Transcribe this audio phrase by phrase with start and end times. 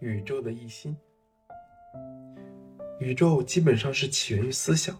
[0.00, 0.94] 宇宙的一心。
[3.00, 4.94] 宇宙基本上是起源于思想，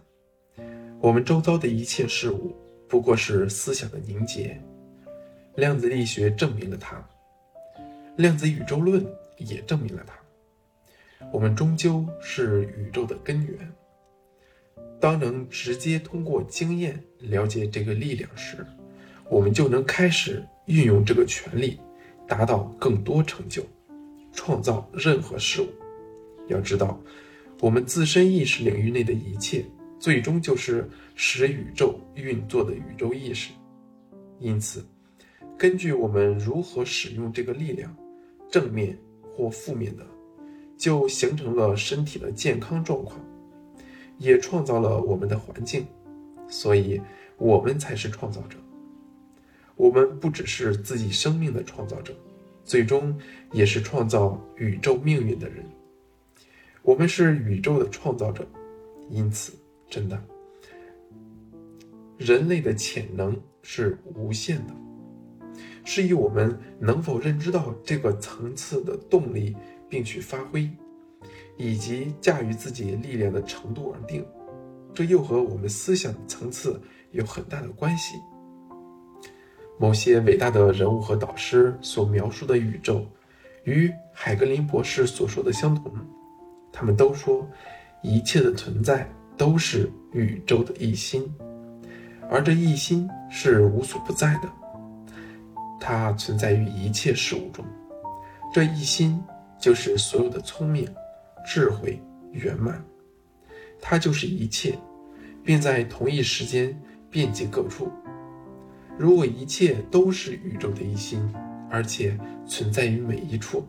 [1.01, 2.57] 我们周遭的一切事物
[2.89, 4.59] 不过是思想的凝结。
[5.57, 7.03] 量子力学证明了它，
[8.17, 9.07] 量子宇宙论
[9.37, 10.15] 也证明了它。
[11.31, 13.73] 我们终究是宇宙的根源。
[14.99, 18.67] 当能直接通过经验了解这个力量时，
[19.29, 21.79] 我们就能开始运用这个权利，
[22.27, 23.63] 达到更多成就，
[24.37, 25.67] 创造任何事物。
[26.47, 27.01] 要知道，
[27.61, 29.65] 我们自身意识领域内的一切，
[29.99, 33.51] 最终就是使宇宙运作的宇宙意识。
[34.39, 34.85] 因此，
[35.59, 37.93] 根据我们如何使用这个力量，
[38.49, 38.97] 正面
[39.35, 40.07] 或负面的，
[40.77, 43.19] 就形成了身体的健康状况，
[44.19, 45.85] 也创造了我们的环境。
[46.47, 47.01] 所以，
[47.39, 48.57] 我们才是创造者。
[49.75, 52.15] 我们不只是自己生命的创造者，
[52.67, 53.17] 最终
[53.53, 55.65] 也是创造宇宙命运的人。
[56.83, 58.47] 我们是宇宙的创造者，
[59.09, 59.53] 因此，
[59.89, 60.23] 真的，
[62.19, 64.75] 人类的潜能是无限的，
[65.85, 69.57] 是以我们能否认知到这个层次的动力，
[69.89, 70.69] 并去发挥，
[71.57, 74.27] 以及驾驭自己力量的程度而定。
[74.93, 78.17] 这又和我们思想层次有很大的关系。
[79.79, 83.07] 某些伟大的人物和导师所描述的宇宙，
[83.65, 85.93] 与海格林博士所说的相同。
[86.73, 87.47] 他们都说，
[88.03, 91.31] 一切的存在都是宇宙的一心，
[92.31, 94.49] 而这一心是无所不在的。
[95.79, 97.65] 它存在于一切事物中，
[98.53, 99.23] 这一心
[99.59, 100.89] 就是所有的聪明、
[101.47, 102.01] 智慧、
[102.33, 102.83] 圆满。
[103.81, 104.75] 它就是一切，
[105.45, 106.75] 并在同一时间
[107.11, 107.93] 遍及各处。
[108.99, 111.21] 如果一切都是宇宙的一心，
[111.71, 113.65] 而且存在于每一处，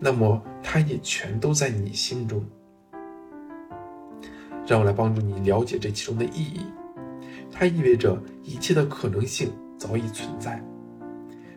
[0.00, 2.44] 那么它也全都在你心中。
[4.66, 6.66] 让我来帮助你了解这其中的意义。
[7.52, 10.60] 它意味着一切的可能性早已存在，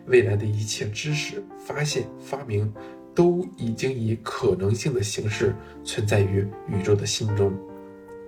[0.05, 2.71] 未来的一切知识、发现、发明，
[3.15, 7.51] 都已经以可能性的形式存在于宇宙的心中，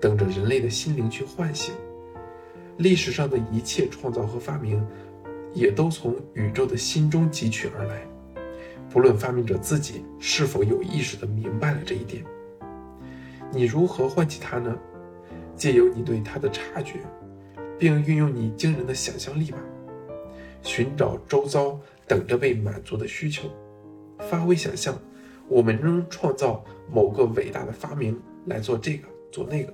[0.01, 1.75] 等着人类的心灵去唤醒。
[2.79, 4.81] 历史上的一切创造和发明，
[5.53, 8.01] 也都从宇宙的心中汲取而来。
[8.89, 12.23] 不论发明者自己是否有意识地明白了这一点，
[13.51, 14.73] 你如何唤起它呢？
[15.57, 17.01] 借由你对它的察觉，
[17.77, 19.57] 并运用你惊人的想象力吧。
[20.63, 23.49] 寻找周遭等着被满足的需求，
[24.19, 24.97] 发挥想象，
[25.49, 29.73] 我们仍创造某个伟大的发明来做这个做那个，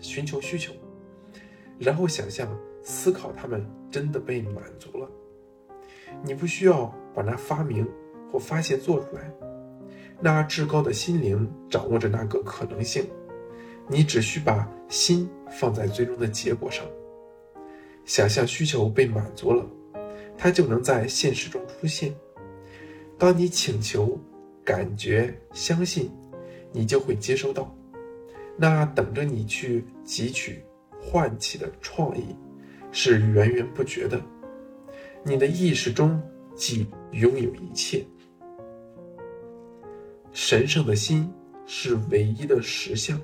[0.00, 0.72] 寻求需求。
[1.78, 2.48] 然后想象、
[2.82, 5.08] 思考，他们真的被满足了。
[6.22, 7.86] 你不需要把那发明
[8.30, 9.30] 或发现做出来，
[10.20, 13.06] 那至高的心灵掌握着那个可能性。
[13.88, 16.84] 你只需把心放在最终的结果上，
[18.04, 19.64] 想象需求被满足了，
[20.36, 22.12] 它就能在现实中出现。
[23.16, 24.18] 当你请求、
[24.64, 26.10] 感觉、相信，
[26.72, 27.72] 你就会接收到。
[28.56, 30.62] 那等着你去汲取。
[31.08, 32.34] 唤起的创意
[32.90, 34.20] 是源源不绝的，
[35.22, 36.20] 你的意识中
[36.56, 38.04] 即拥有一切。
[40.32, 41.32] 神圣的心
[41.64, 43.20] 是唯一的实相，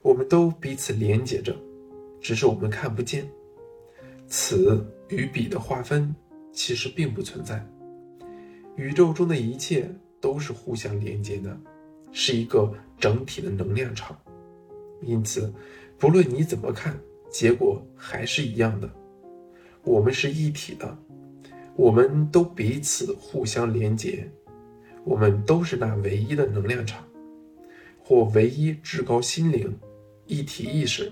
[0.00, 1.56] 我们都彼此连接着，
[2.20, 3.28] 只是我们看不见。
[4.28, 6.14] 此与彼的划分
[6.52, 7.66] 其实并不存在，
[8.76, 11.58] 宇宙中的一切都是互相连接的，
[12.12, 14.16] 是一个整体的能量场，
[15.02, 15.52] 因此。
[15.98, 16.96] 不论你怎么看，
[17.28, 18.88] 结果还是一样的。
[19.82, 20.96] 我们是一体的，
[21.74, 24.30] 我们都彼此互相连结，
[25.04, 27.04] 我们都是那唯一的能量场，
[28.00, 29.76] 或唯一至高心灵、
[30.26, 31.10] 一体意识，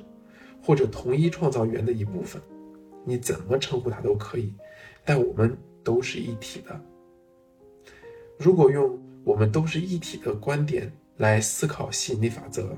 [0.62, 2.40] 或者同一创造源的一部分。
[3.04, 4.52] 你怎么称呼它都可以，
[5.04, 6.80] 但我们都是一体的。
[8.38, 12.76] 如果用“我们都是一体”的观点来思考吸引力法则。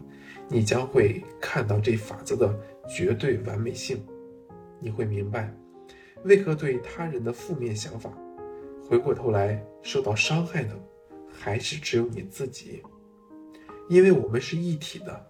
[0.50, 2.58] 你将会看到这法则的
[2.88, 4.02] 绝对完美性，
[4.80, 5.54] 你会明白，
[6.24, 8.10] 为何对他人的负面想法，
[8.88, 10.74] 回过头来受到伤害的，
[11.30, 12.82] 还是只有你自己。
[13.90, 15.26] 因为我们是一体的，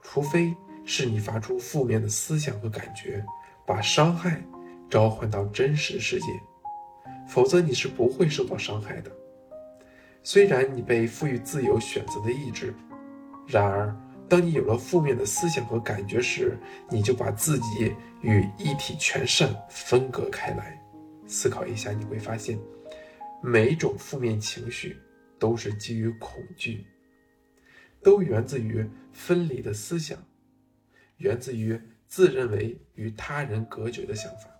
[0.00, 3.22] 除非是你发出负面的思想和感觉，
[3.66, 4.42] 把伤害
[4.88, 6.26] 召唤到真实世界，
[7.28, 9.12] 否则你是不会受到伤害的。
[10.30, 12.74] 虽然你被赋予自由选择的意志，
[13.46, 13.96] 然而。
[14.28, 16.54] 当你有了负面的思想和感觉时，
[16.90, 20.78] 你就把自己与一体全善分隔开来。
[21.26, 22.58] 思考一下，你会发现，
[23.42, 25.00] 每种负面情绪
[25.38, 26.86] 都是基于恐惧，
[28.02, 30.18] 都源自于分离的思想，
[31.16, 34.50] 源自于自认为与他人隔绝的想法。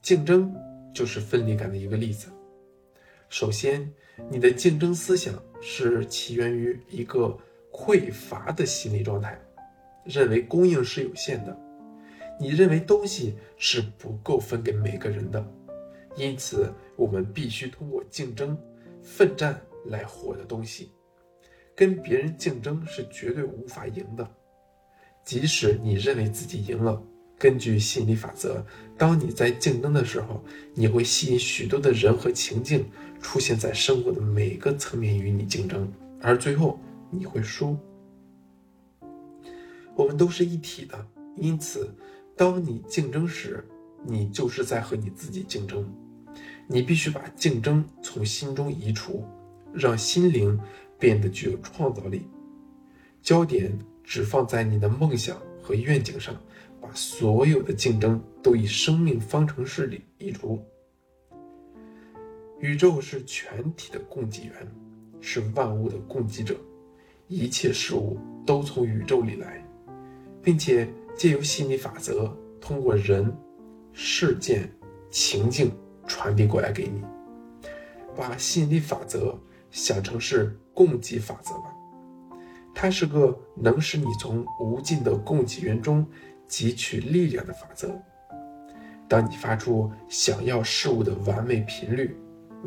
[0.00, 0.50] 竞争
[0.94, 2.28] 就是分离感的一个例子。
[3.32, 3.90] 首先，
[4.30, 7.34] 你的竞争思想是起源于一个
[7.72, 9.40] 匮乏的心理状态，
[10.04, 11.58] 认为供应是有限的，
[12.38, 15.42] 你认为东西是不够分给每个人的，
[16.14, 18.54] 因此我们必须通过竞争、
[19.02, 20.92] 奋战来获得东西。
[21.74, 24.30] 跟别人竞争是绝对无法赢的，
[25.24, 27.02] 即使你认为自己赢了。
[27.42, 28.64] 根据心理法则，
[28.96, 30.40] 当你在竞争的时候，
[30.74, 32.84] 你会吸引许多的人和情境
[33.20, 36.78] 出现在生活的每个层面与你竞争，而最后
[37.10, 37.76] 你会输。
[39.96, 41.04] 我们都是一体的，
[41.36, 41.92] 因此，
[42.36, 43.66] 当你竞争时，
[44.06, 45.84] 你就是在和你自己竞争。
[46.68, 49.24] 你必须把竞争从心中移除，
[49.74, 50.56] 让心灵
[50.96, 52.22] 变得具有创造力，
[53.20, 56.32] 焦点只放在你的梦想和愿景上。
[56.82, 60.60] 把所有的竞争都以生命方程式里移除。
[62.58, 64.54] 宇宙是全体的供给源，
[65.20, 66.56] 是万物的供给者，
[67.28, 69.64] 一切事物都从宇宙里来，
[70.42, 73.32] 并且借由吸引力法则，通过人、
[73.92, 74.68] 事件、
[75.08, 75.70] 情境
[76.06, 77.00] 传递过来给你。
[78.16, 79.38] 把吸引力法则
[79.70, 81.74] 想成是供给法则吧，
[82.74, 86.06] 它是个能使你从无尽的供给源中。
[86.52, 87.98] 汲取力量的法则。
[89.08, 92.14] 当你发出想要事物的完美频率，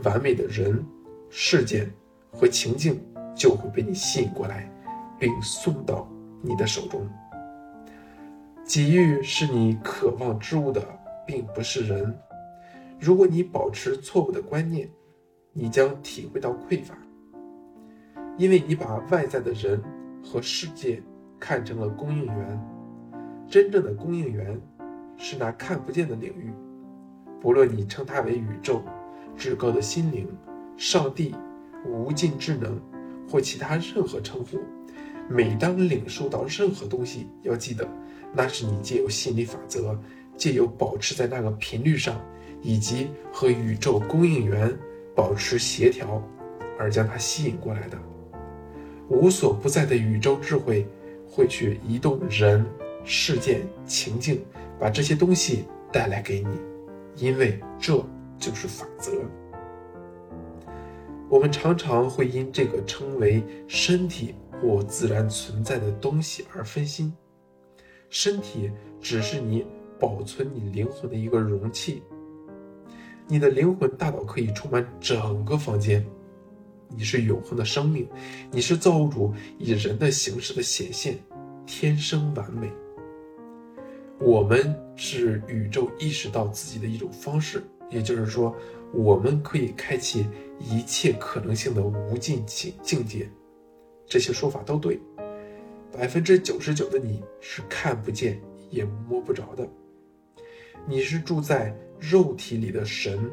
[0.04, 0.84] 完美的人、
[1.30, 1.88] 事件
[2.32, 3.00] 和情境
[3.36, 4.68] 就会被你吸引过来，
[5.20, 6.10] 并送到
[6.42, 7.08] 你的手中。
[8.64, 10.82] 机遇是你渴望之物的，
[11.28, 12.18] 并不是人。
[13.00, 14.90] 如果你保持错误的观念，
[15.54, 16.98] 你将体会到匮乏，
[18.36, 19.80] 因为你把外在的人
[20.24, 21.04] 和世界
[21.40, 22.75] 看成了供应源。
[23.48, 24.60] 真正的供应源
[25.18, 26.52] 是那看不见的领域，
[27.40, 28.82] 不论你称它为宇宙、
[29.38, 30.28] 至高的心灵、
[30.76, 31.34] 上帝、
[31.88, 32.82] 无尽智能
[33.30, 34.60] 或其他任何称呼。
[35.30, 37.88] 每当领受到任何东西，要记得，
[38.34, 39.98] 那是你借由心理法则，
[40.36, 42.20] 借由保持在那个频率上，
[42.62, 44.78] 以及和宇宙供应源
[45.16, 46.22] 保持协调，
[46.78, 47.98] 而将它吸引过来的。
[49.08, 50.86] 无所不在的宇宙智慧
[51.28, 52.66] 会去移动人。
[53.06, 54.44] 事件情境，
[54.80, 56.60] 把这些东西带来给你，
[57.16, 58.04] 因为这
[58.38, 59.12] 就是法则。
[61.30, 67.14] 我们常常会因这个称为身体或自然存在的东西而分心。
[68.10, 68.72] 身体
[69.02, 69.66] 只是你
[70.00, 72.04] 保存你灵魂的一个容器，
[73.28, 76.06] 你的灵魂大脑可以充满整个房间。
[76.88, 78.08] 你是永恒的生命，
[78.52, 81.18] 你是造物主以人的形式的显现，
[81.66, 82.72] 天生完美。
[84.20, 88.56] 我们是宇宙意识到自己的一种方式，也就是说，
[88.94, 90.26] 我们可以开启
[90.58, 93.30] 一切可能性的无尽境境界。
[94.08, 95.00] 这些说法都对。
[95.92, 98.40] 百分之九十九的你是看不见
[98.70, 99.68] 也摸不着的。
[100.88, 103.30] 你是住在肉体里的神，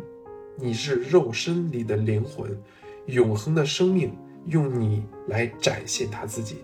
[0.57, 2.61] 你是肉身里的灵魂，
[3.07, 6.57] 永恒的生命用你来展现他自己。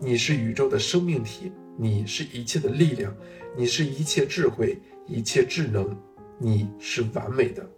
[0.00, 1.52] 你是宇宙的生命体。
[1.76, 3.14] 你是一切的力量，
[3.56, 5.96] 你是一切智慧，一切智能，
[6.38, 7.68] 你是完美的，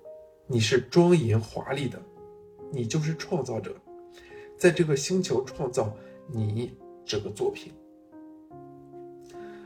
[0.47, 2.00] 你是庄严华丽的，
[2.71, 3.75] 你就是创造者，
[4.59, 5.97] 在这个星球创造
[6.31, 6.73] 你
[7.07, 7.73] 这个作品。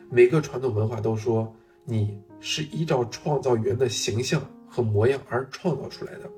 [0.08, 1.52] 每个传统文化都说
[1.84, 6.30] 你是依照创造源的形象和模样而创造出来的，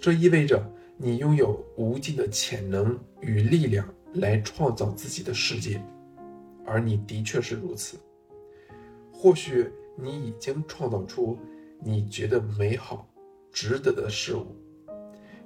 [0.00, 5.80] 这意味着你拥有无尽的潜能与力量来创造自己的世界。
[6.66, 7.96] 而你的确是如此。
[9.12, 11.38] 或许你已经创造出
[11.80, 13.08] 你觉得美好、
[13.50, 14.46] 值得的事物，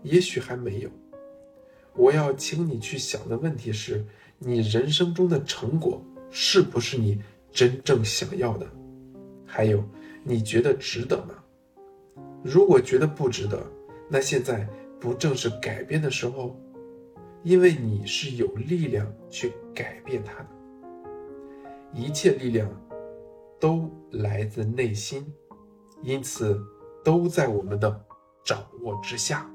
[0.02, 0.90] 也许还没有。
[1.94, 4.04] 我要请你去想的问题是：
[4.38, 7.20] 你人生中的成果是不是你
[7.52, 8.66] 真正想要的？
[9.44, 9.84] 还有，
[10.24, 11.34] 你觉得值得吗？
[12.42, 13.64] 如果觉得不值得，
[14.08, 14.66] 那现在
[14.98, 16.58] 不正是改变的时候？
[17.42, 20.48] 因为你是有力量去改变它的。
[21.92, 22.68] 一切力量
[23.58, 25.32] 都来自内心，
[26.02, 26.60] 因此
[27.04, 28.04] 都在我们的
[28.44, 29.50] 掌握之下。